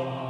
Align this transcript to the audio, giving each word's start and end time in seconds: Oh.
Oh. 0.00 0.27